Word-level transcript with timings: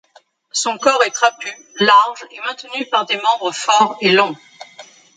Son 0.51 0.79
corps 0.79 1.03
est 1.03 1.11
trapu, 1.11 1.53
large 1.79 2.25
et 2.31 2.39
maintenu 2.47 2.87
par 2.89 3.05
des 3.05 3.17
membres 3.21 3.51
forts 3.51 3.99
et 4.01 4.09
longs. 4.11 4.35